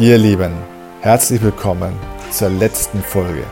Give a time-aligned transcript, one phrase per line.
[0.00, 0.52] Ihr Lieben,
[1.00, 1.92] herzlich willkommen
[2.30, 3.42] zur letzten Folge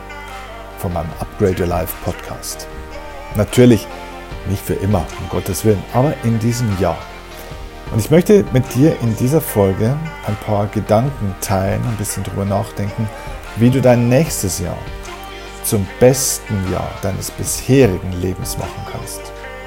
[0.77, 2.69] von meinem Upgrade Your Life Podcast.
[3.35, 3.85] Natürlich
[4.49, 6.99] nicht für immer, um Gottes Willen, aber in diesem Jahr.
[7.91, 12.45] Und ich möchte mit dir in dieser Folge ein paar Gedanken teilen, ein bisschen drüber
[12.45, 13.09] nachdenken,
[13.57, 14.77] wie du dein nächstes Jahr
[15.65, 19.19] zum besten Jahr deines bisherigen Lebens machen kannst.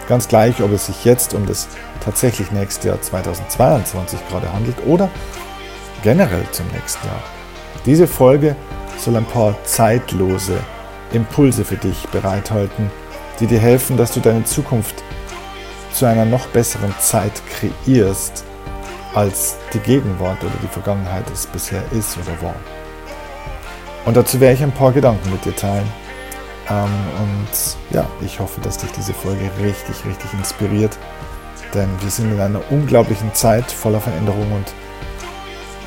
[0.09, 1.69] Ganz gleich, ob es sich jetzt um das
[2.03, 5.11] tatsächlich nächste Jahr 2022 gerade handelt oder
[6.03, 7.23] generell zum nächsten Jahr.
[7.87, 8.57] Diese Folge
[8.99, 10.59] soll ein paar zeitlose
[11.13, 12.91] Impulse für dich bereithalten,
[13.41, 15.03] die dir helfen, dass du deine Zukunft
[15.93, 18.45] zu einer noch besseren Zeit kreierst,
[19.15, 22.55] als die Gegenwart oder die Vergangenheit es bisher ist oder war.
[24.05, 25.89] Und dazu werde ich ein paar Gedanken mit dir teilen.
[26.69, 30.97] Ähm, und ja, ich hoffe, dass dich diese Folge richtig, richtig inspiriert.
[31.75, 34.73] Denn wir sind in einer unglaublichen Zeit voller Veränderung und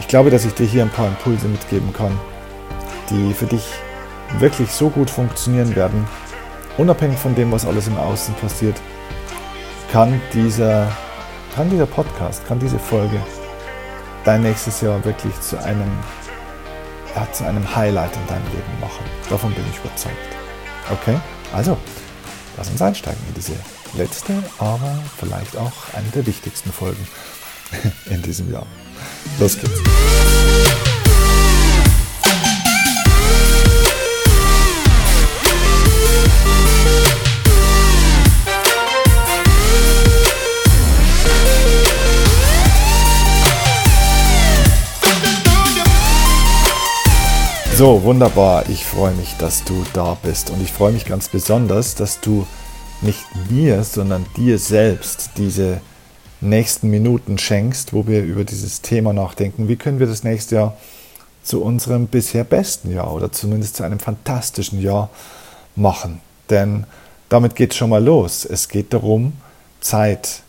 [0.03, 2.19] ich glaube, dass ich dir hier ein paar Impulse mitgeben kann,
[3.09, 3.63] die für dich
[4.37, 6.05] wirklich so gut funktionieren werden,
[6.77, 8.75] unabhängig von dem, was alles im Außen passiert,
[9.91, 10.91] kann dieser,
[11.55, 13.17] kann dieser Podcast, kann diese Folge
[14.25, 15.89] dein nächstes Jahr wirklich zu einem,
[17.15, 19.05] ja, zu einem Highlight in deinem Leben machen.
[19.29, 20.15] Davon bin ich überzeugt.
[20.91, 21.17] Okay,
[21.53, 21.77] also
[22.57, 23.53] lass uns einsteigen in diese
[23.95, 27.07] letzte, aber vielleicht auch eine der wichtigsten Folgen
[28.09, 28.67] in diesem Jahr.
[29.39, 29.81] Los geht's.
[47.75, 48.69] So, wunderbar.
[48.69, 50.51] Ich freue mich, dass du da bist.
[50.51, 52.45] Und ich freue mich ganz besonders, dass du
[53.01, 55.81] nicht mir, sondern dir selbst diese
[56.49, 59.67] nächsten Minuten schenkst, wo wir über dieses Thema nachdenken.
[59.67, 60.77] Wie können wir das nächste Jahr
[61.43, 65.09] zu unserem bisher besten Jahr oder zumindest zu einem fantastischen Jahr
[65.75, 66.21] machen?
[66.49, 66.85] Denn
[67.29, 68.45] damit geht es schon mal los.
[68.45, 69.33] Es geht darum,
[69.81, 70.43] Zeit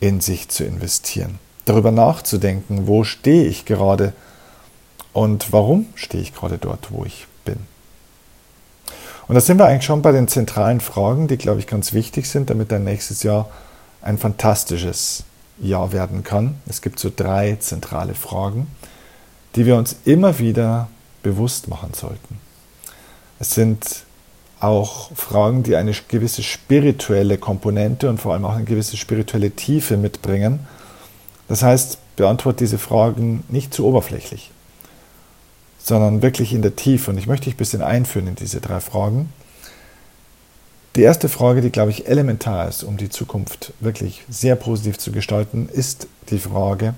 [0.00, 4.12] in sich zu investieren, darüber nachzudenken, wo stehe ich gerade
[5.12, 7.58] und warum stehe ich gerade dort, wo ich bin.
[9.28, 12.28] Und da sind wir eigentlich schon bei den zentralen Fragen, die, glaube ich, ganz wichtig
[12.28, 13.48] sind, damit dein nächstes Jahr
[14.02, 15.24] ein fantastisches
[15.58, 16.56] Jahr werden kann.
[16.66, 18.66] Es gibt so drei zentrale Fragen,
[19.54, 20.88] die wir uns immer wieder
[21.22, 22.38] bewusst machen sollten.
[23.38, 24.04] Es sind
[24.60, 29.96] auch Fragen, die eine gewisse spirituelle Komponente und vor allem auch eine gewisse spirituelle Tiefe
[29.96, 30.60] mitbringen.
[31.48, 34.50] Das heißt, beantworte diese Fragen nicht zu oberflächlich,
[35.78, 37.10] sondern wirklich in der Tiefe.
[37.10, 39.32] Und ich möchte dich ein bisschen einführen in diese drei Fragen.
[40.94, 45.10] Die erste Frage, die, glaube ich, elementar ist, um die Zukunft wirklich sehr positiv zu
[45.10, 46.94] gestalten, ist die Frage,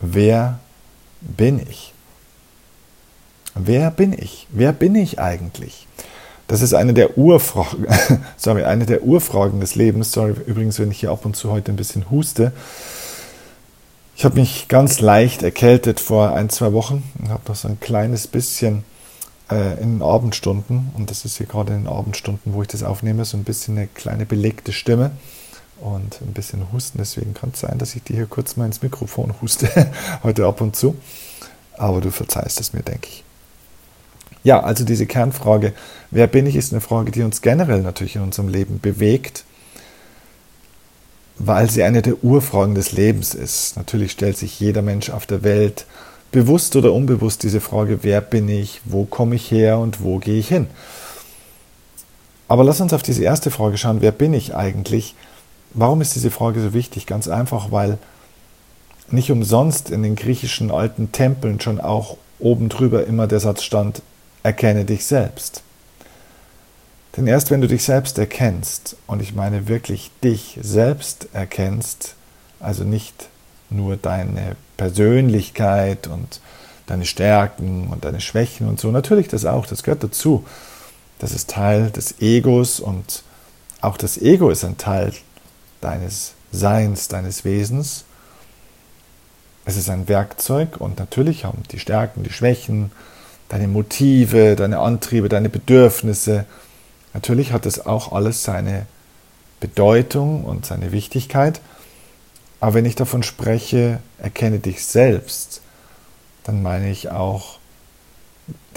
[0.00, 0.60] wer
[1.20, 1.92] bin ich?
[3.56, 4.46] Wer bin ich?
[4.50, 5.88] Wer bin ich eigentlich?
[6.46, 7.86] Das ist eine der Urfragen,
[8.36, 10.12] sorry, eine der Urfragen des Lebens.
[10.12, 12.52] Sorry, übrigens, wenn ich hier ab und zu heute ein bisschen huste.
[14.14, 17.80] Ich habe mich ganz leicht erkältet vor ein, zwei Wochen und habe noch so ein
[17.80, 18.84] kleines bisschen
[19.50, 22.82] äh, in den Abendstunden, und das ist hier gerade in den Abendstunden, wo ich das
[22.82, 25.12] aufnehme, so ein bisschen eine kleine belegte Stimme
[25.80, 26.98] und ein bisschen Husten.
[26.98, 29.68] Deswegen kann es sein, dass ich dir hier kurz mal ins Mikrofon huste,
[30.22, 30.96] heute ab und zu.
[31.76, 33.24] Aber du verzeihst es mir, denke ich.
[34.42, 35.72] Ja, also diese Kernfrage,
[36.10, 39.44] wer bin ich, ist eine Frage, die uns generell natürlich in unserem Leben bewegt,
[41.38, 43.76] weil sie eine der Urfragen des Lebens ist.
[43.76, 45.84] Natürlich stellt sich jeder Mensch auf der Welt
[46.32, 50.38] bewusst oder unbewusst diese Frage, wer bin ich, wo komme ich her und wo gehe
[50.38, 50.66] ich hin.
[52.48, 55.14] Aber lass uns auf diese erste Frage schauen, wer bin ich eigentlich?
[55.74, 57.06] Warum ist diese Frage so wichtig?
[57.06, 57.98] Ganz einfach, weil
[59.10, 64.02] nicht umsonst in den griechischen alten Tempeln schon auch oben drüber immer der Satz stand,
[64.42, 65.62] erkenne dich selbst.
[67.16, 72.14] Denn erst wenn du dich selbst erkennst, und ich meine wirklich dich selbst erkennst,
[72.60, 73.28] also nicht
[73.70, 76.40] nur deine Persönlichkeit und
[76.86, 78.90] deine Stärken und deine Schwächen und so.
[78.90, 80.44] Natürlich das auch, das gehört dazu.
[81.18, 83.22] Das ist Teil des Egos und
[83.80, 85.12] auch das Ego ist ein Teil
[85.80, 88.04] deines Seins, deines Wesens.
[89.64, 92.92] Es ist ein Werkzeug und natürlich haben die Stärken, die Schwächen,
[93.48, 96.44] deine Motive, deine Antriebe, deine Bedürfnisse.
[97.14, 98.86] Natürlich hat es auch alles seine
[99.58, 101.60] Bedeutung und seine Wichtigkeit.
[102.60, 105.60] Aber wenn ich davon spreche, erkenne dich selbst,
[106.44, 107.58] dann meine ich auch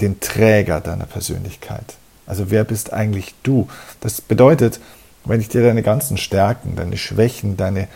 [0.00, 1.96] den Träger deiner Persönlichkeit.
[2.26, 3.68] Also wer bist eigentlich du?
[4.00, 4.80] Das bedeutet,
[5.24, 7.88] wenn ich dir deine ganzen Stärken, deine Schwächen, deine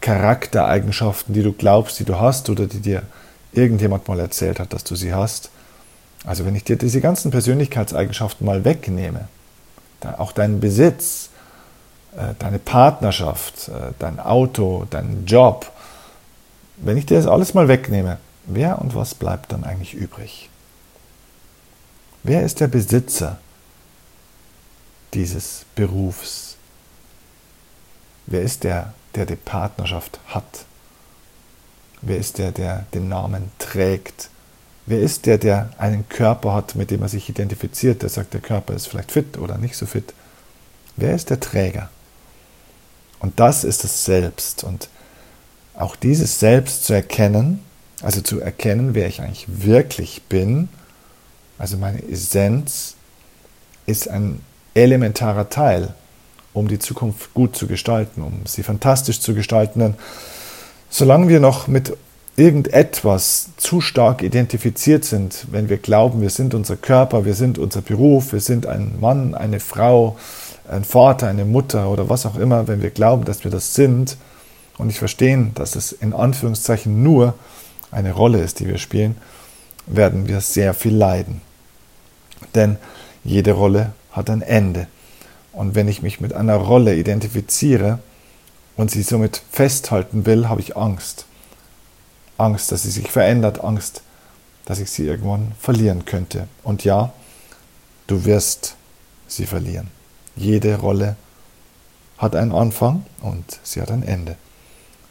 [0.00, 3.02] Charaktereigenschaften, die du glaubst, die du hast oder die dir
[3.52, 5.50] irgendjemand mal erzählt hat, dass du sie hast.
[6.24, 9.28] Also wenn ich dir diese ganzen Persönlichkeitseigenschaften mal wegnehme,
[10.18, 11.30] auch deinen Besitz,
[12.38, 15.70] deine Partnerschaft, äh, dein Auto, deinen Job,
[16.76, 20.50] wenn ich dir das alles mal wegnehme, wer und was bleibt dann eigentlich übrig?
[22.22, 23.38] Wer ist der Besitzer
[25.12, 26.56] dieses Berufs?
[28.26, 30.64] Wer ist der, der die Partnerschaft hat?
[32.00, 34.30] Wer ist der, der den Namen trägt?
[34.86, 38.40] Wer ist der, der einen Körper hat, mit dem er sich identifiziert, der sagt, der
[38.40, 40.12] Körper ist vielleicht fit oder nicht so fit?
[40.96, 41.90] Wer ist der Träger?
[43.20, 44.64] Und das ist das Selbst.
[44.64, 44.88] Und
[45.74, 47.60] auch dieses Selbst zu erkennen,
[48.02, 50.68] also zu erkennen, wer ich eigentlich wirklich bin,
[51.58, 52.96] also meine Essenz,
[53.86, 54.40] ist ein
[54.74, 55.94] elementarer Teil,
[56.52, 59.80] um die Zukunft gut zu gestalten, um sie fantastisch zu gestalten.
[59.80, 59.94] Denn
[60.90, 61.96] solange wir noch mit
[62.36, 67.80] irgendetwas zu stark identifiziert sind, wenn wir glauben, wir sind unser Körper, wir sind unser
[67.80, 70.16] Beruf, wir sind ein Mann, eine Frau,
[70.68, 74.16] ein Vater, eine Mutter oder was auch immer, wenn wir glauben, dass wir das sind
[74.78, 77.34] und nicht verstehen, dass es in Anführungszeichen nur
[77.90, 79.16] eine Rolle ist, die wir spielen,
[79.86, 81.40] werden wir sehr viel leiden.
[82.54, 82.76] Denn
[83.22, 84.88] jede Rolle hat ein Ende.
[85.52, 88.00] Und wenn ich mich mit einer Rolle identifiziere
[88.76, 91.26] und sie somit festhalten will, habe ich Angst.
[92.38, 94.02] Angst, dass sie sich verändert, Angst,
[94.64, 96.48] dass ich sie irgendwann verlieren könnte.
[96.62, 97.12] Und ja,
[98.06, 98.76] du wirst
[99.28, 99.88] sie verlieren.
[100.36, 101.16] Jede Rolle
[102.18, 104.36] hat einen Anfang und sie hat ein Ende.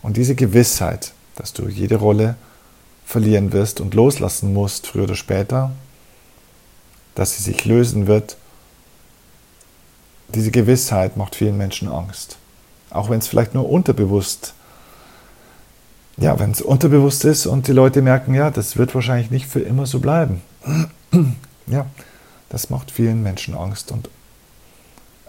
[0.02, 2.36] Und diese Gewissheit, dass du jede Rolle
[3.06, 5.72] verlieren wirst und loslassen musst, früher oder später,
[7.16, 8.38] dass sie sich lösen wird,
[10.30, 12.38] diese Gewissheit macht vielen Menschen Angst.
[12.90, 14.54] Auch wenn es vielleicht nur unterbewusst,
[16.18, 19.60] ja, wenn es unterbewusst ist und die Leute merken, ja, das wird wahrscheinlich nicht für
[19.60, 20.42] immer so bleiben.
[21.68, 21.86] ja,
[22.50, 24.10] das macht vielen Menschen Angst und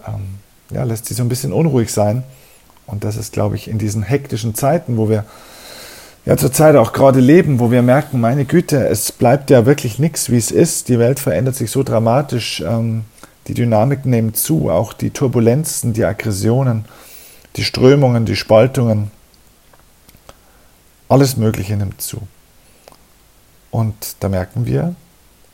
[0.06, 0.38] ähm,
[0.70, 2.22] ja, lässt sie so ein bisschen unruhig sein.
[2.86, 5.24] Und das ist, glaube ich, in diesen hektischen Zeiten, wo wir
[6.26, 10.30] ja zurzeit auch gerade leben, wo wir merken, meine Güte, es bleibt ja wirklich nichts,
[10.30, 10.88] wie es ist.
[10.88, 12.62] Die Welt verändert sich so dramatisch.
[12.66, 13.04] Ähm,
[13.46, 16.86] die Dynamiken nehmen zu, auch die Turbulenzen, die Aggressionen,
[17.56, 19.10] die Strömungen, die Spaltungen.
[21.08, 22.26] Alles Mögliche nimmt zu.
[23.70, 24.94] Und da merken wir,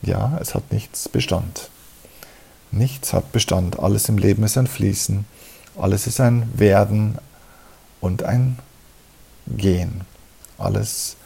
[0.01, 1.69] ja, es hat nichts Bestand.
[2.71, 3.79] Nichts hat Bestand.
[3.79, 5.25] Alles im Leben ist ein Fließen.
[5.77, 7.17] Alles ist ein Werden
[7.99, 8.59] und ein
[9.47, 10.01] Gehen.
[10.57, 11.17] Alles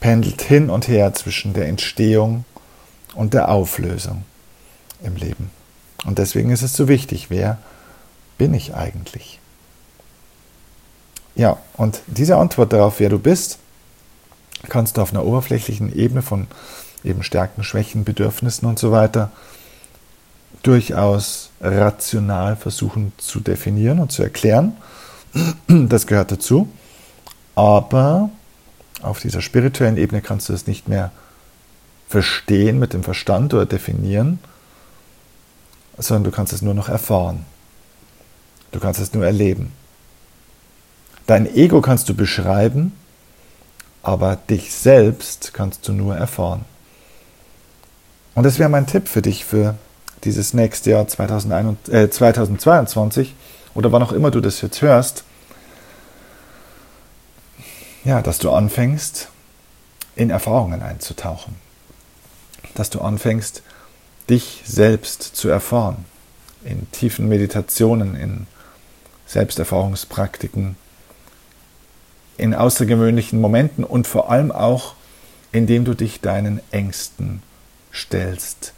[0.00, 2.44] pendelt hin und her zwischen der Entstehung
[3.14, 4.24] und der Auflösung
[5.02, 5.50] im Leben.
[6.04, 7.58] Und deswegen ist es so wichtig, wer
[8.36, 9.40] bin ich eigentlich?
[11.36, 13.58] Ja, und diese Antwort darauf, wer du bist,
[14.68, 16.46] kannst du auf einer oberflächlichen Ebene von
[17.02, 19.30] eben Stärken, Schwächen, Bedürfnissen und so weiter
[20.62, 24.76] durchaus rational versuchen zu definieren und zu erklären.
[25.68, 26.68] Das gehört dazu.
[27.54, 28.30] Aber
[29.02, 31.12] auf dieser spirituellen Ebene kannst du es nicht mehr
[32.08, 34.38] verstehen mit dem Verstand oder definieren,
[35.98, 37.44] sondern du kannst es nur noch erfahren.
[38.72, 39.72] Du kannst es nur erleben.
[41.26, 42.92] Dein Ego kannst du beschreiben,
[44.02, 46.64] aber dich selbst kannst du nur erfahren.
[48.34, 49.76] Und das wäre mein Tipp für dich für
[50.24, 53.34] dieses nächste Jahr 2021, äh, 2022
[53.74, 55.24] oder wann auch immer du das jetzt hörst,
[58.04, 59.28] ja, dass du anfängst,
[60.16, 61.56] in Erfahrungen einzutauchen.
[62.74, 63.62] Dass du anfängst,
[64.28, 66.04] dich selbst zu erfahren.
[66.64, 68.46] In tiefen Meditationen, in
[69.26, 70.76] Selbsterfahrungspraktiken,
[72.36, 74.94] in außergewöhnlichen Momenten und vor allem auch,
[75.52, 77.42] indem du dich deinen Ängsten
[77.92, 78.72] stellst,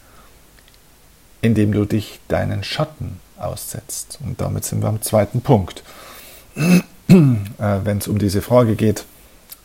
[1.41, 4.19] indem du dich deinen Schatten aussetzt.
[4.23, 5.83] Und damit sind wir am zweiten Punkt.
[6.57, 9.05] äh, Wenn es um diese Frage geht,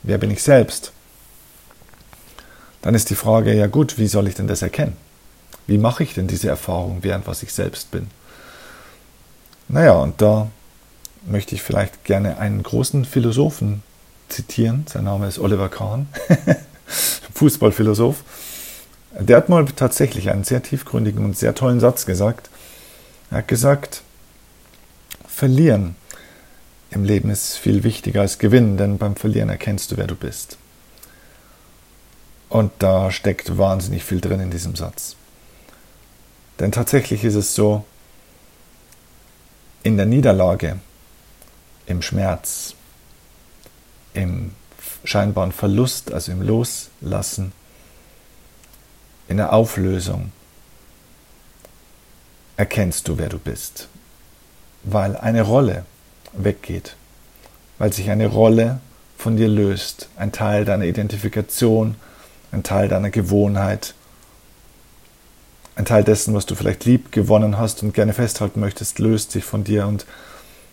[0.03, 0.91] wer bin ich selbst,
[2.81, 4.97] dann ist die Frage, ja gut, wie soll ich denn das erkennen?
[5.67, 8.07] Wie mache ich denn diese Erfahrung, während was ich selbst bin?
[9.67, 10.49] Naja, und da
[11.25, 13.83] möchte ich vielleicht gerne einen großen Philosophen
[14.29, 14.85] zitieren.
[14.87, 16.07] Sein Name ist Oliver Kahn,
[17.33, 18.23] Fußballphilosoph.
[19.19, 22.49] Der hat mal tatsächlich einen sehr tiefgründigen und sehr tollen Satz gesagt.
[23.29, 24.03] Er hat gesagt,
[25.27, 25.95] verlieren
[26.91, 30.57] im Leben ist viel wichtiger als gewinnen, denn beim Verlieren erkennst du, wer du bist.
[32.49, 35.15] Und da steckt wahnsinnig viel drin in diesem Satz.
[36.59, 37.85] Denn tatsächlich ist es so,
[39.83, 40.79] in der Niederlage,
[41.91, 42.75] im Schmerz,
[44.13, 44.51] im
[45.03, 47.51] scheinbaren Verlust, also im Loslassen,
[49.27, 50.31] in der Auflösung,
[52.57, 53.87] erkennst du, wer du bist.
[54.83, 55.85] Weil eine Rolle
[56.33, 56.95] weggeht,
[57.77, 58.79] weil sich eine Rolle
[59.17, 61.95] von dir löst, ein Teil deiner Identifikation,
[62.51, 63.93] ein Teil deiner Gewohnheit,
[65.75, 69.43] ein Teil dessen, was du vielleicht lieb gewonnen hast und gerne festhalten möchtest, löst sich
[69.43, 70.05] von dir und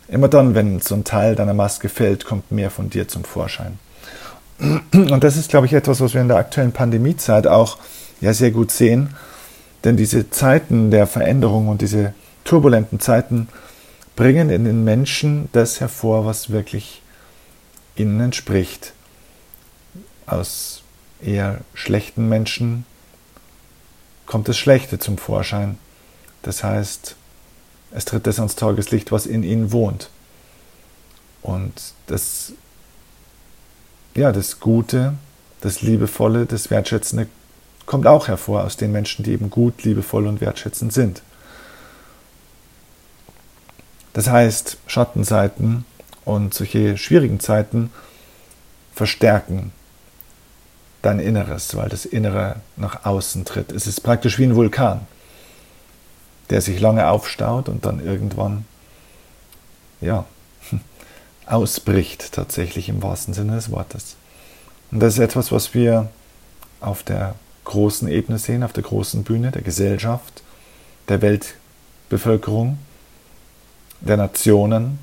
[0.09, 3.79] immer dann, wenn so ein Teil deiner Maske fällt, kommt mehr von dir zum Vorschein.
[4.59, 7.79] Und das ist, glaube ich, etwas, was wir in der aktuellen Pandemiezeit auch
[8.21, 9.15] ja sehr gut sehen,
[9.85, 13.49] denn diese Zeiten der Veränderung und diese turbulenten Zeiten
[14.17, 17.03] bringen in den Menschen das hervor, was wirklich
[17.95, 18.93] ihnen entspricht.
[20.27, 20.83] Aus
[21.23, 22.85] eher schlechten Menschen
[24.27, 25.79] kommt das Schlechte zum Vorschein.
[26.43, 27.17] Das heißt,
[27.93, 30.11] es tritt das ans Tageslicht, was in ihnen wohnt.
[31.43, 31.73] Und
[32.07, 32.53] das,
[34.15, 35.15] ja, das Gute,
[35.61, 37.29] das Liebevolle, das Wertschätzende
[37.87, 41.23] kommt auch hervor aus den Menschen, die eben gut, liebevoll und wertschätzend sind.
[44.13, 45.85] Das heißt, Schattenseiten
[46.25, 47.91] und solche schwierigen Zeiten
[48.95, 49.73] verstärken
[51.03, 53.73] dein Inneres, weil das Innere nach außen tritt.
[53.73, 55.07] Es ist praktisch wie ein Vulkan,
[56.51, 58.65] der sich lange aufstaut und dann irgendwann,
[60.01, 60.25] ja,
[61.47, 64.17] ausbricht, tatsächlich im wahrsten Sinne des Wortes.
[64.91, 66.09] Und das ist etwas, was wir
[66.81, 70.43] auf der großen Ebene sehen, auf der großen Bühne der Gesellschaft,
[71.09, 72.79] der Weltbevölkerung,
[74.01, 74.99] der Nationen,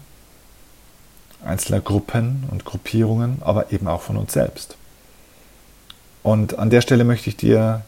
[1.43, 4.77] einzelner Gruppen und Gruppierungen, aber eben auch von uns selbst.
[6.23, 7.83] Und an der Stelle möchte ich dir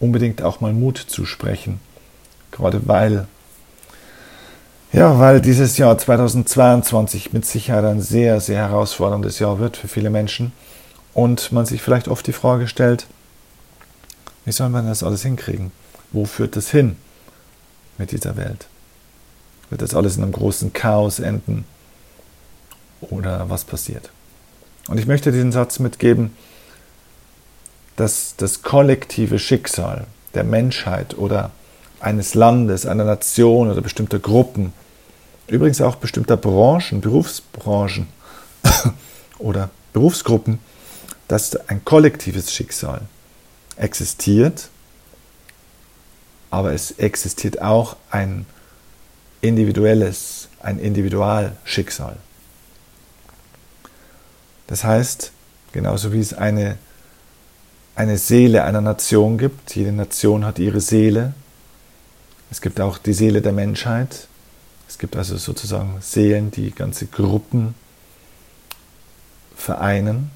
[0.00, 1.80] unbedingt auch mal Mut zusprechen,
[2.50, 3.26] gerade weil
[4.92, 10.10] ja, weil dieses Jahr 2022 mit Sicherheit ein sehr, sehr herausforderndes Jahr wird für viele
[10.10, 10.52] Menschen
[11.12, 13.06] und man sich vielleicht oft die Frage stellt,
[14.44, 15.72] wie soll man das alles hinkriegen?
[16.12, 16.96] Wo führt das hin
[17.98, 18.68] mit dieser Welt?
[19.68, 21.64] Wird das alles in einem großen Chaos enden?
[23.00, 24.10] Oder was passiert?
[24.88, 26.30] Und ich möchte diesen Satz mitgeben,
[27.96, 31.50] dass das kollektive Schicksal der Menschheit oder
[32.00, 34.72] eines Landes, einer Nation oder bestimmter Gruppen,
[35.48, 38.08] übrigens auch bestimmter Branchen, Berufsbranchen
[39.38, 40.58] oder Berufsgruppen,
[41.28, 43.02] dass ein kollektives Schicksal
[43.76, 44.68] existiert,
[46.50, 48.46] aber es existiert auch ein
[49.40, 52.16] individuelles, ein Individualschicksal.
[54.66, 55.32] Das heißt,
[55.72, 56.78] genauso wie es eine,
[57.96, 61.32] eine Seele einer Nation gibt, jede Nation hat ihre Seele,
[62.50, 64.28] es gibt auch die Seele der Menschheit,
[64.86, 67.74] es gibt also sozusagen Seelen, die ganze Gruppen
[69.56, 70.30] vereinen,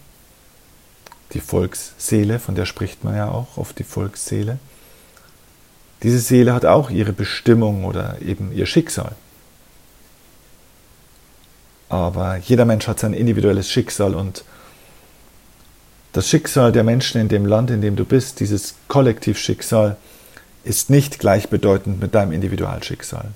[1.33, 4.59] die Volksseele, von der spricht man ja auch oft die Volksseele.
[6.03, 9.15] Diese Seele hat auch ihre Bestimmung oder eben ihr Schicksal.
[11.89, 14.45] Aber jeder Mensch hat sein individuelles Schicksal und
[16.13, 19.97] das Schicksal der Menschen in dem Land, in dem du bist, dieses Kollektivschicksal,
[20.65, 23.31] ist nicht gleichbedeutend mit deinem Individualschicksal.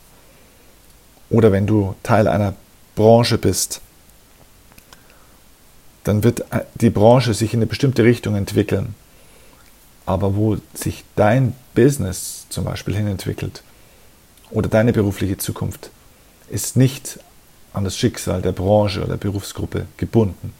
[1.30, 2.54] Oder wenn du Teil einer
[2.96, 3.80] Branche bist,
[6.04, 8.94] dann wird die Branche sich in eine bestimmte Richtung entwickeln.
[10.04, 13.62] Aber wo sich dein Business zum Beispiel hinentwickelt
[14.50, 15.90] oder deine berufliche Zukunft,
[16.50, 17.18] ist nicht
[17.72, 20.52] an das Schicksal der Branche oder der Berufsgruppe gebunden.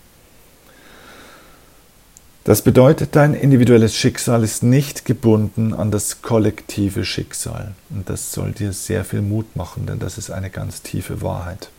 [2.44, 7.74] Das bedeutet, dein individuelles Schicksal ist nicht gebunden an das kollektive Schicksal.
[7.88, 11.70] Und das soll dir sehr viel Mut machen, denn das ist eine ganz tiefe Wahrheit.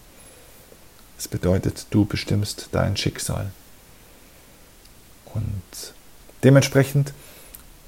[1.19, 3.51] Es bedeutet, du bestimmst dein Schicksal.
[5.35, 5.93] Und
[6.43, 7.13] dementsprechend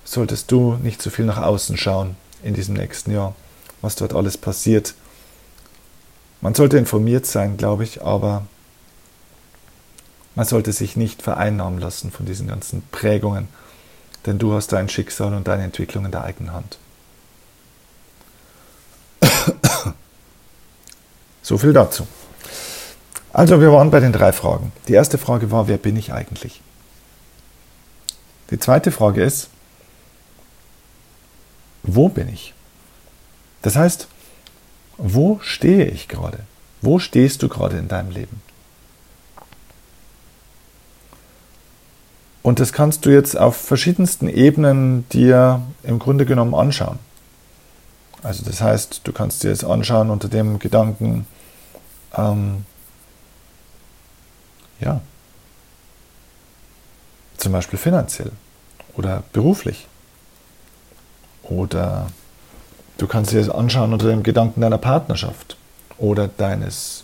[0.04, 3.36] solltest du nicht zu viel nach außen schauen in diesem nächsten Jahr,
[3.82, 4.94] was dort alles passiert
[6.42, 8.46] man sollte informiert sein, glaube ich, aber
[10.38, 13.48] man sollte sich nicht vereinnahmen lassen von diesen ganzen Prägungen,
[14.28, 16.78] denn du hast dein Schicksal und deine Entwicklung in der eigenen Hand.
[21.42, 22.08] So viel dazu.
[23.34, 24.72] Also wir waren bei den drei Fragen.
[24.88, 26.62] Die erste Frage war, wer bin ich eigentlich?
[28.52, 29.50] Die zweite Frage ist,
[31.82, 32.54] wo bin ich?
[33.64, 34.08] Das heißt,
[34.98, 36.42] wo stehe ich gerade?
[36.84, 38.42] Wo stehst du gerade in deinem Leben?
[42.48, 46.98] Und das kannst du jetzt auf verschiedensten Ebenen dir im Grunde genommen anschauen.
[48.24, 51.28] Also das heißt, du kannst dir es anschauen unter dem Gedanken,
[52.16, 52.64] ähm,
[54.80, 55.02] Ja.
[57.36, 58.32] Zum Beispiel finanziell
[58.96, 59.86] oder beruflich.
[61.44, 62.08] Oder
[62.98, 65.58] du kannst dir das anschauen unter dem Gedanken deiner Partnerschaft
[65.98, 67.04] oder deines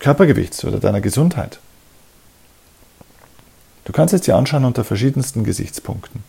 [0.00, 1.60] Körpergewichts oder deiner Gesundheit.
[3.90, 6.22] Du kannst es dir anschauen unter verschiedensten Gesichtspunkten.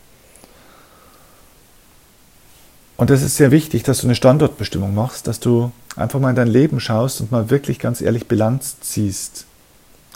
[2.97, 6.35] Und es ist sehr wichtig, dass du eine Standortbestimmung machst, dass du einfach mal in
[6.35, 9.45] dein Leben schaust und mal wirklich ganz ehrlich Bilanz ziehst,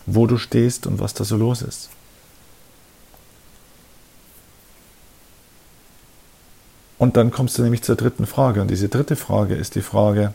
[0.08, 1.90] wo du stehst und was da so los ist.
[6.98, 8.60] Und dann kommst du nämlich zur dritten Frage.
[8.60, 10.34] Und diese dritte Frage ist die Frage,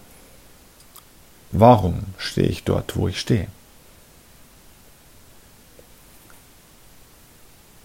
[1.50, 3.48] warum stehe ich dort, wo ich stehe?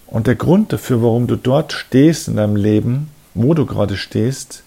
[0.08, 4.64] Und der Grund dafür, warum du dort stehst in deinem Leben, wo du gerade stehst,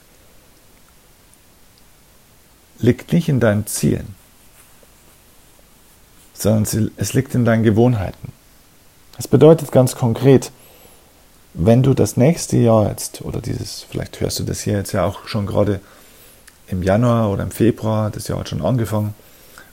[2.78, 4.14] liegt nicht in deinen Zielen,
[6.34, 8.32] sondern es liegt in deinen Gewohnheiten.
[9.16, 10.52] Das bedeutet ganz konkret,
[11.54, 15.04] wenn du das nächste Jahr jetzt, oder dieses, vielleicht hörst du das hier jetzt ja
[15.04, 15.80] auch schon gerade
[16.68, 19.14] im Januar oder im Februar, das Jahr hat schon angefangen,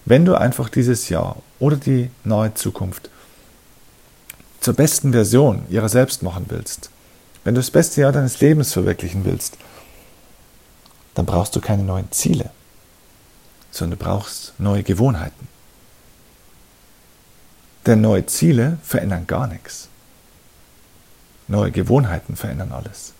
[0.05, 3.10] wenn du einfach dieses Jahr oder die nahe Zukunft
[4.65, 6.89] zur besten Version ihrer selbst machen willst,
[7.43, 9.57] wenn du das beste Jahr deines Lebens verwirklichen willst,
[11.13, 12.50] dann brauchst du keine neuen Ziele,
[13.69, 15.48] sondern du brauchst neue Gewohnheiten.
[17.86, 19.88] Denn neue Ziele verändern gar nichts.
[21.48, 23.13] Neue Gewohnheiten verändern alles.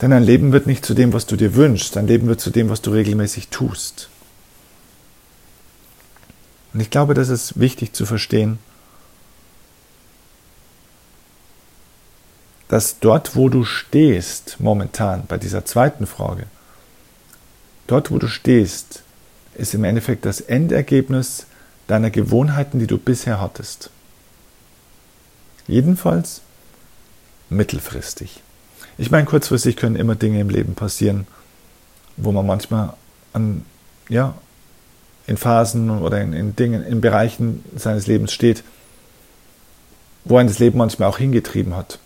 [0.00, 2.48] Denn dein Leben wird nicht zu dem, was du dir wünschst, dein Leben wird zu
[2.48, 4.08] dem, was du regelmäßig tust.
[6.72, 8.58] Und ich glaube, das ist wichtig zu verstehen,
[12.74, 16.46] dass dort, wo du stehst, momentan bei dieser zweiten Frage,
[17.86, 19.04] dort, wo du stehst,
[19.54, 21.46] ist im Endeffekt das Endergebnis
[21.86, 23.90] deiner Gewohnheiten, die du bisher hattest.
[25.68, 26.40] Jedenfalls
[27.48, 28.42] mittelfristig.
[28.98, 31.28] Ich meine, kurzfristig können immer Dinge im Leben passieren,
[32.16, 32.94] wo man manchmal
[33.32, 33.64] an,
[34.08, 34.34] ja,
[35.28, 38.64] in Phasen oder in, in Dingen, in Bereichen seines Lebens steht,
[40.24, 42.00] wo ein das Leben manchmal auch hingetrieben hat,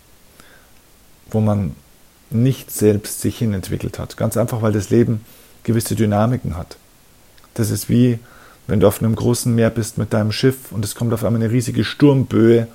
[1.31, 1.75] wo man
[2.29, 4.17] nicht selbst sich hinentwickelt hat.
[4.17, 5.25] Ganz einfach, weil das Leben
[5.63, 6.77] gewisse Dynamiken hat.
[7.55, 8.19] Das ist wie,
[8.67, 11.41] wenn du auf einem großen Meer bist mit deinem Schiff und es kommt auf einmal
[11.41, 12.67] eine riesige Sturmböe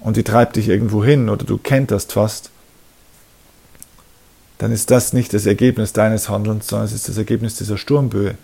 [0.00, 2.50] und die treibt dich irgendwo hin oder du kenterst fast,
[4.58, 8.36] dann ist das nicht das Ergebnis deines Handelns, sondern es ist das Ergebnis dieser Sturmböe.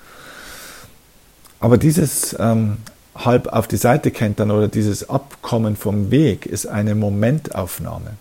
[1.60, 2.78] Aber dieses ähm,
[3.14, 8.14] halb auf die Seite kentern oder dieses Abkommen vom Weg ist eine Momentaufnahme.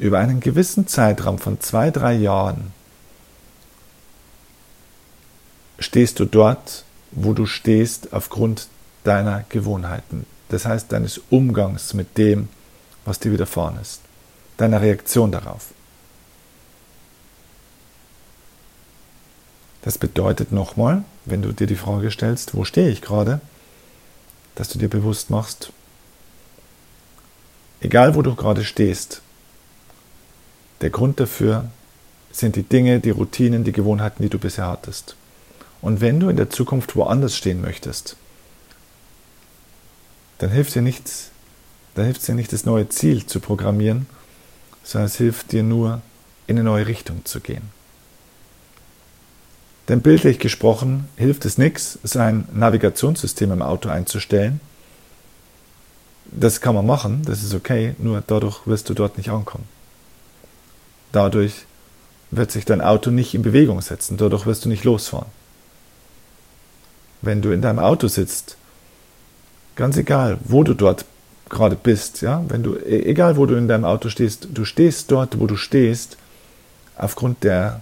[0.00, 2.72] Über einen gewissen Zeitraum von zwei, drei Jahren
[5.78, 8.68] stehst du dort, wo du stehst, aufgrund
[9.04, 12.48] deiner Gewohnheiten, das heißt deines Umgangs mit dem,
[13.04, 14.00] was dir widerfahren ist,
[14.56, 15.66] deiner Reaktion darauf.
[19.82, 23.42] Das bedeutet nochmal, wenn du dir die Frage stellst, wo stehe ich gerade,
[24.54, 25.74] dass du dir bewusst machst,
[27.82, 29.20] egal wo du gerade stehst,
[30.80, 31.68] der Grund dafür
[32.32, 35.16] sind die Dinge, die Routinen, die Gewohnheiten, die du bisher hattest.
[35.82, 38.16] Und wenn du in der Zukunft woanders stehen möchtest,
[40.38, 41.30] dann hilft dir nichts,
[41.94, 44.06] dann hilft dir nicht, das neue Ziel zu programmieren,
[44.84, 46.02] sondern es hilft dir nur,
[46.46, 47.62] in eine neue Richtung zu gehen.
[49.88, 54.60] Denn bildlich gesprochen hilft es nichts, sein Navigationssystem im Auto einzustellen.
[56.26, 59.64] Das kann man machen, das ist okay, nur dadurch wirst du dort nicht ankommen.
[61.12, 61.66] Dadurch
[62.30, 65.28] wird sich dein Auto nicht in Bewegung setzen, dadurch wirst du nicht losfahren.
[67.22, 68.56] Wenn du in deinem Auto sitzt
[69.80, 71.06] Ganz egal, wo du dort
[71.48, 75.10] gerade bist, ja, wenn du, e, egal wo du in deinem Auto stehst, du stehst
[75.10, 76.18] dort, wo du stehst,
[76.98, 77.80] aufgrund der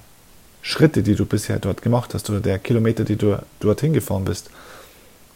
[0.62, 4.51] Schritte, die du bisher dort gemacht hast oder der Kilometer, die du dorthin gefahren bist.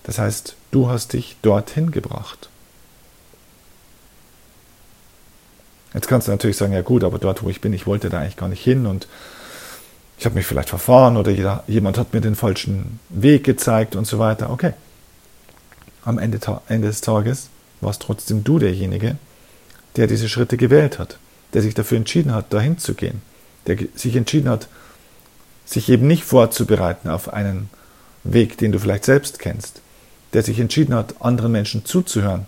[0.04, 2.48] Das heißt, du hast dich dorthin gebracht.
[5.94, 8.20] Jetzt kannst du natürlich sagen, ja gut, aber dort, wo ich bin, ich wollte da
[8.20, 9.06] eigentlich gar nicht hin und
[10.18, 14.18] ich habe mich vielleicht verfahren oder jemand hat mir den falschen Weg gezeigt und so
[14.18, 14.50] weiter.
[14.50, 14.72] Okay,
[16.04, 17.48] am Ende, Ende des Tages
[17.80, 19.16] warst trotzdem du derjenige,
[19.96, 21.18] der diese Schritte gewählt hat,
[21.52, 23.20] der sich dafür entschieden hat, dahin zu gehen,
[23.66, 24.68] der sich entschieden hat,
[25.64, 27.68] sich eben nicht vorzubereiten auf einen
[28.24, 29.80] Weg, den du vielleicht selbst kennst,
[30.32, 32.46] der sich entschieden hat, anderen Menschen zuzuhören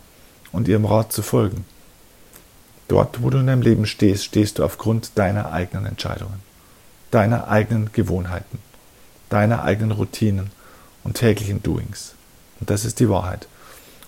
[0.52, 1.64] und ihrem Rat zu folgen.
[2.88, 6.42] Dort, wo du in deinem Leben stehst, stehst du aufgrund deiner eigenen Entscheidungen,
[7.10, 8.58] deiner eigenen Gewohnheiten,
[9.30, 10.50] deiner eigenen Routinen
[11.02, 12.14] und täglichen Doings
[12.60, 13.48] Und das ist die Wahrheit.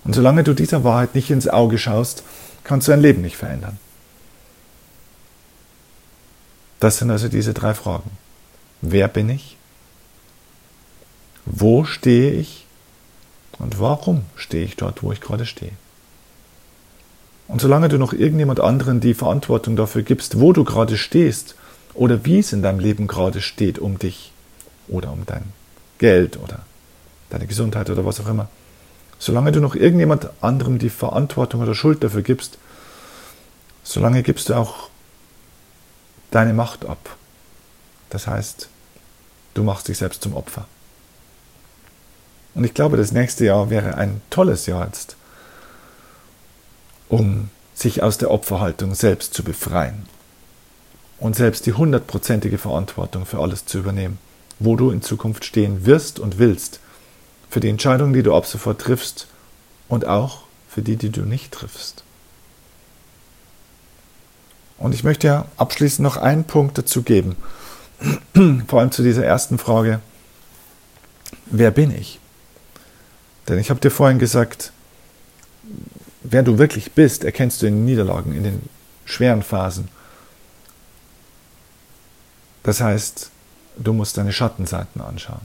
[0.05, 2.23] Und solange du dieser Wahrheit nicht ins Auge schaust,
[2.65, 3.79] kannst du dein Leben nicht verändern.
[6.81, 8.11] Das sind also diese drei Fragen.
[8.83, 9.57] Wer bin ich?
[11.47, 12.67] Wo stehe ich?
[13.59, 15.73] Und warum stehe ich dort, wo ich gerade stehe?
[17.49, 21.55] Und solange du noch irgendjemand anderen die Verantwortung dafür gibst, wo du gerade stehst
[21.95, 24.33] oder wie es in deinem Leben gerade steht um dich
[24.89, 25.45] oder um dein
[25.99, 26.61] Geld oder
[27.31, 28.49] deine Gesundheit oder was auch immer,
[29.19, 32.59] solange du noch irgendjemand anderem die Verantwortung oder Schuld dafür gibst,
[33.83, 34.91] solange gibst du auch
[36.31, 37.17] deine Macht ab.
[38.11, 38.69] Das heißt,
[39.55, 40.67] du machst dich selbst zum Opfer.
[42.55, 45.16] Und ich glaube, das nächste Jahr wäre ein tolles Jahr jetzt,
[47.09, 50.07] um sich aus der Opferhaltung selbst zu befreien
[51.19, 54.19] und selbst die hundertprozentige Verantwortung für alles zu übernehmen,
[54.59, 56.81] wo du in Zukunft stehen wirst und willst,
[57.49, 59.29] für die Entscheidungen, die du ab sofort triffst
[59.89, 62.03] und auch für die, die du nicht triffst.
[64.79, 67.37] Und ich möchte ja abschließend noch einen Punkt dazu geben,
[68.67, 70.01] vor allem zu dieser ersten Frage,
[71.47, 72.21] wer bin ich?
[73.49, 74.73] Denn ich habe dir vorhin gesagt,
[76.31, 78.69] wer du wirklich bist, erkennst du in den Niederlagen, in den
[79.05, 79.89] schweren Phasen.
[82.63, 83.31] Das heißt,
[83.77, 85.43] du musst deine Schattenseiten anschauen.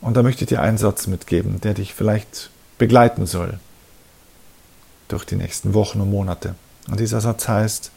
[0.00, 3.58] Und da möchte ich dir einen Satz mitgeben, der dich vielleicht begleiten soll
[5.08, 6.54] durch die nächsten Wochen und Monate.
[6.88, 7.90] Und dieser Satz heißt,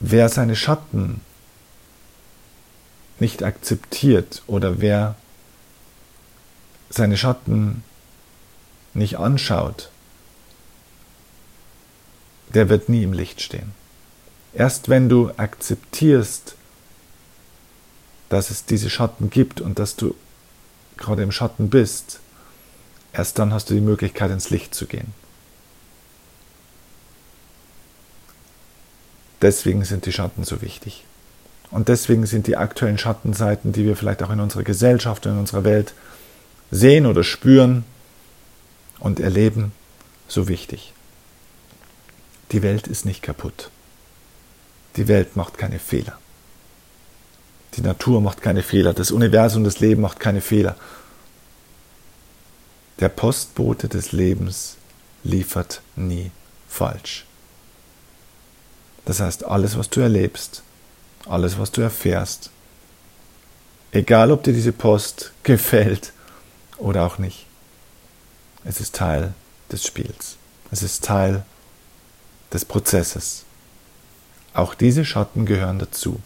[0.00, 1.20] wer seine Schatten
[3.18, 5.14] nicht akzeptiert oder wer
[6.90, 7.82] seine Schatten
[8.94, 9.90] nicht anschaut,
[12.54, 13.72] der wird nie im Licht stehen.
[14.54, 16.54] Erst wenn du akzeptierst,
[18.28, 20.14] dass es diese Schatten gibt und dass du
[20.96, 22.20] gerade im Schatten bist,
[23.12, 25.12] erst dann hast du die Möglichkeit ins Licht zu gehen.
[29.42, 31.04] Deswegen sind die Schatten so wichtig.
[31.70, 35.38] Und deswegen sind die aktuellen Schattenseiten, die wir vielleicht auch in unserer Gesellschaft und in
[35.38, 35.94] unserer Welt
[36.70, 37.84] sehen oder spüren
[38.98, 39.72] und erleben,
[40.28, 40.92] so wichtig.
[42.52, 43.70] Die Welt ist nicht kaputt.
[44.96, 46.18] Die Welt macht keine Fehler.
[47.74, 48.94] Die Natur macht keine Fehler.
[48.94, 50.76] Das Universum, das Leben macht keine Fehler.
[53.00, 54.76] Der Postbote des Lebens
[55.22, 56.30] liefert nie
[56.68, 57.26] falsch.
[59.04, 60.62] Das heißt, alles, was du erlebst,
[61.26, 62.50] alles, was du erfährst,
[63.92, 66.12] egal ob dir diese Post gefällt
[66.78, 67.46] oder auch nicht,
[68.64, 69.34] es ist Teil
[69.70, 70.36] des Spiels.
[70.70, 71.44] Es ist Teil
[72.52, 73.44] des Prozesses.
[74.54, 76.20] Auch diese Schatten gehören dazu.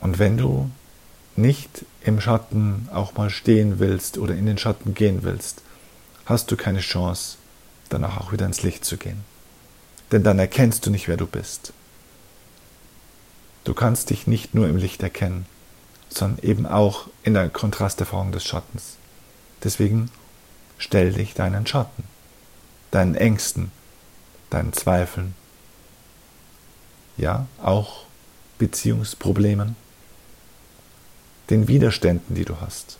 [0.00, 0.70] Und wenn du
[1.36, 5.62] nicht im Schatten auch mal stehen willst oder in den Schatten gehen willst,
[6.26, 7.38] hast du keine Chance,
[7.88, 9.24] danach auch wieder ins Licht zu gehen.
[10.12, 11.72] Denn dann erkennst du nicht, wer du bist.
[13.64, 15.46] Du kannst dich nicht nur im Licht erkennen,
[16.08, 18.96] sondern eben auch in der Kontrasterfahrung des Schattens.
[19.62, 20.10] Deswegen
[20.78, 22.04] stell dich deinen Schatten,
[22.90, 23.72] deinen Ängsten,
[24.50, 25.34] deinen Zweifeln,
[27.16, 28.04] ja, auch
[28.58, 29.76] Beziehungsproblemen,
[31.50, 32.98] den Widerständen, die du hast.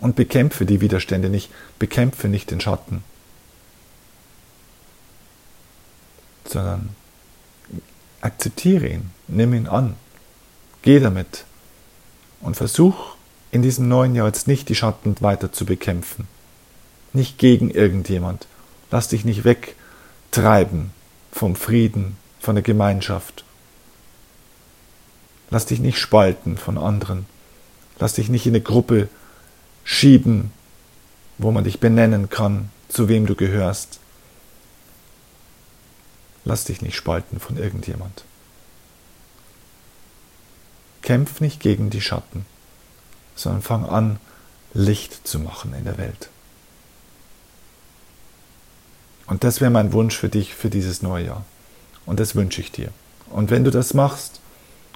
[0.00, 3.02] Und bekämpfe die Widerstände nicht, bekämpfe nicht den Schatten,
[6.44, 6.90] sondern
[8.20, 9.96] akzeptiere ihn, nimm ihn an,
[10.86, 11.44] geh damit
[12.40, 13.16] und versuch
[13.50, 16.26] in diesem neuen Jahr jetzt nicht die Schatten weiter zu bekämpfen,
[17.12, 18.46] nicht gegen irgendjemand,
[18.90, 20.92] lass dich nicht wegtreiben
[21.30, 23.44] vom Frieden, von der Gemeinschaft,
[25.50, 27.26] Lass dich nicht spalten von anderen.
[27.98, 29.08] Lass dich nicht in eine Gruppe
[29.84, 30.52] schieben,
[31.38, 34.00] wo man dich benennen kann, zu wem du gehörst.
[36.44, 38.24] Lass dich nicht spalten von irgendjemand.
[41.06, 42.44] Kämpf nicht gegen die Schatten,
[43.36, 44.18] sondern fang an,
[44.74, 46.30] Licht zu machen in der Welt.
[49.28, 51.44] Und das wäre mein Wunsch für dich für dieses neue Jahr.
[52.06, 52.90] Und das wünsche ich dir.
[53.30, 54.40] Und wenn du das machst,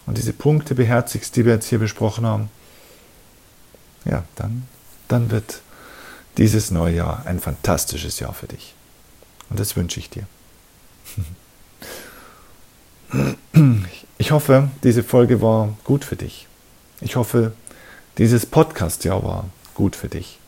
[0.07, 2.51] und diese Punkte beherzigst, die wir jetzt hier besprochen haben,
[4.05, 4.67] ja, dann,
[5.07, 5.61] dann wird
[6.39, 8.75] dieses neue Jahr ein fantastisches Jahr für dich.
[9.49, 10.27] Und das wünsche ich dir.
[14.19, 16.47] Ich hoffe, diese Folge war gut für dich.
[17.01, 17.53] Ich hoffe,
[18.19, 20.39] dieses Podcast-Jahr war gut für dich.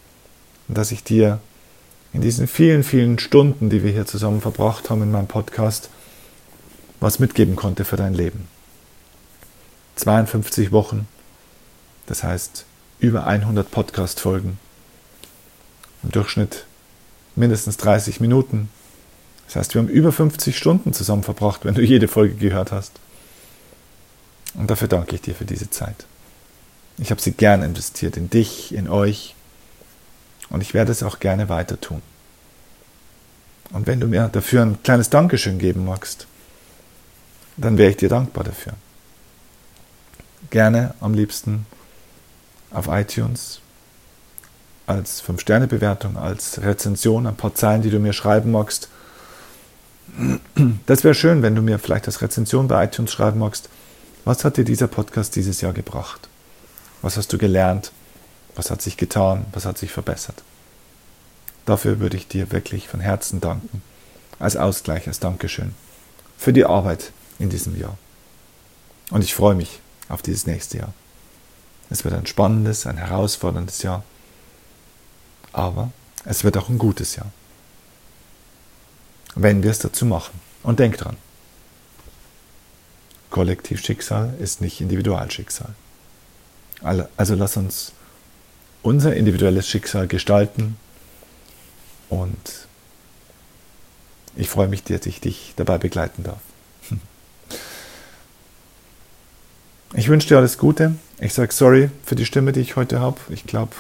[0.69, 1.41] Und dass ich dir
[2.13, 5.89] in diesen vielen, vielen Stunden, die wir hier zusammen verbracht haben in meinem Podcast,
[7.01, 8.47] was mitgeben konnte für dein Leben.
[9.97, 11.09] 52 Wochen,
[12.07, 12.67] das heißt
[13.01, 14.59] über 100 Podcast-Folgen,
[16.03, 16.67] im Durchschnitt
[17.35, 18.69] mindestens 30 Minuten.
[19.47, 22.93] Das heißt, wir haben über 50 Stunden zusammen verbracht, wenn du jede Folge gehört hast.
[24.55, 26.07] Und dafür danke ich dir für diese Zeit.
[26.99, 29.35] Ich habe sie gern investiert in dich, in euch.
[30.51, 32.03] Und ich werde es auch gerne weiter tun.
[33.73, 36.27] Und wenn du mir dafür ein kleines Dankeschön geben magst,
[37.57, 38.75] dann wäre ich dir dankbar dafür.
[40.51, 41.67] Gerne am liebsten
[42.71, 43.61] auf iTunes
[44.87, 48.89] als 5-Sterne-Bewertung, als Rezension, ein paar Zeilen, die du mir schreiben magst.
[50.87, 53.69] Das wäre schön, wenn du mir vielleicht als Rezension bei iTunes schreiben magst,
[54.25, 56.29] was hat dir dieser Podcast dieses Jahr gebracht?
[57.01, 57.93] Was hast du gelernt?
[58.55, 59.47] Was hat sich getan?
[59.53, 60.43] Was hat sich verbessert?
[61.65, 63.83] Dafür würde ich dir wirklich von Herzen danken,
[64.39, 65.75] als Ausgleich, als Dankeschön
[66.37, 67.97] für die Arbeit in diesem Jahr.
[69.11, 70.93] Und ich freue mich auf dieses nächste Jahr.
[71.89, 74.03] Es wird ein spannendes, ein herausforderndes Jahr,
[75.53, 75.93] aber
[76.25, 77.31] es wird auch ein gutes Jahr,
[79.35, 80.39] wenn wir es dazu machen.
[80.63, 81.17] Und denk dran,
[83.31, 85.75] Kollektivschicksal ist nicht Individualschicksal.
[87.17, 87.93] Also lass uns
[88.83, 90.77] unser individuelles Schicksal gestalten
[92.09, 92.67] und
[94.37, 96.41] ich freue mich, dass ich dich dabei begleiten darf.
[99.95, 100.95] Ich wünsche dir alles Gute.
[101.21, 103.19] Ich sage sorry für die Stimme, die ich heute habe.
[103.29, 103.73] Ich glaube,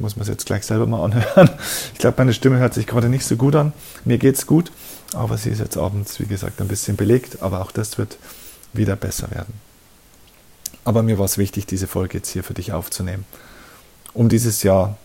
[0.00, 1.50] muss mir das jetzt gleich selber mal anhören.
[1.92, 3.72] Ich glaube, meine Stimme hört sich gerade nicht so gut an.
[4.04, 4.72] Mir geht es gut,
[5.12, 7.42] aber sie ist jetzt abends, wie gesagt, ein bisschen belegt.
[7.42, 8.18] Aber auch das wird
[8.72, 9.54] wieder besser werden.
[10.84, 13.26] Aber mir war es wichtig, diese Folge jetzt hier für dich aufzunehmen,
[14.14, 14.96] um dieses Jahr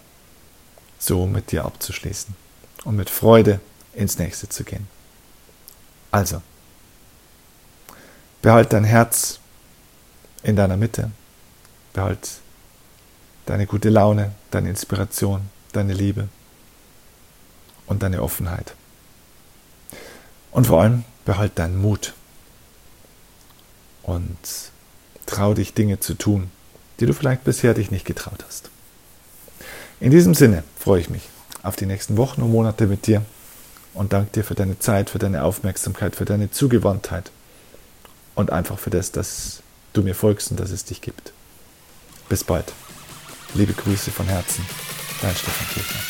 [0.98, 2.34] so mit dir abzuschließen
[2.86, 3.60] und mit Freude
[3.94, 4.88] ins nächste zu gehen.
[6.12, 6.42] Also,
[8.42, 9.40] behalt dein Herz
[10.44, 11.12] in deiner Mitte,
[11.94, 12.30] behalt
[13.46, 16.28] deine gute Laune, deine Inspiration, deine Liebe
[17.86, 18.74] und deine Offenheit.
[20.52, 22.14] Und vor allem behalt deinen Mut
[24.04, 24.38] und
[25.26, 26.50] trau dich Dinge zu tun,
[27.00, 28.70] die du vielleicht bisher dich nicht getraut hast.
[30.00, 31.30] In diesem Sinne freue ich mich
[31.64, 33.26] auf die nächsten Wochen und Monate mit dir
[33.94, 37.32] und danke dir für deine Zeit, für deine Aufmerksamkeit, für deine Zugewandtheit
[38.36, 39.62] und einfach für das, dass
[39.94, 41.34] du mir folgst und dass es dich gibt.
[42.30, 42.72] Bis bald.
[43.56, 44.64] Liebe Grüße von Herzen,
[45.22, 46.02] dein Stefan Kirchner.